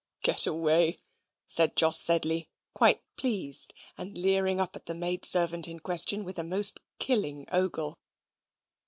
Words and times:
"Get 0.23 0.47
away," 0.47 0.97
said 1.47 1.75
Jos 1.75 1.99
Sedley, 1.99 2.49
quite 2.73 3.03
pleased, 3.17 3.71
and 3.99 4.17
leering 4.17 4.59
up 4.59 4.75
at 4.75 4.87
the 4.87 4.95
maid 4.95 5.25
servant 5.25 5.67
in 5.67 5.79
question 5.79 6.23
with 6.23 6.39
a 6.39 6.43
most 6.43 6.79
killing 6.97 7.45
ogle. 7.51 7.99